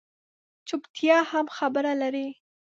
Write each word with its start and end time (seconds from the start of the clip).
چُپتیا 0.67 1.17
هم 1.31 1.45
خبره 1.57 1.93
لري 2.01 2.27